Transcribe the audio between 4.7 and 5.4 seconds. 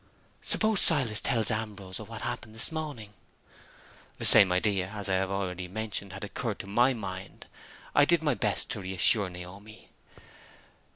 as I have